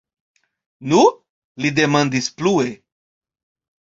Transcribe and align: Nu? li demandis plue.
Nu? 0.93 1.01
li 1.65 1.71
demandis 1.81 2.29
plue. 2.39 2.65